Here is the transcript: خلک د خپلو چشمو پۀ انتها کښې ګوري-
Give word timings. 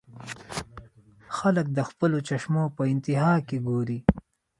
خلک 1.37 1.65
د 1.73 1.79
خپلو 1.89 2.17
چشمو 2.27 2.63
پۀ 2.75 2.81
انتها 2.91 3.31
کښې 3.47 3.57
ګوري- 3.67 3.99